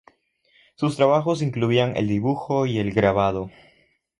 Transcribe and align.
Sus 0.77 0.95
trabajos 0.97 1.43
incluían 1.43 1.95
el 1.95 2.07
dibujo 2.07 2.65
y 2.65 2.79
el 2.79 2.91
grabado. 2.91 3.51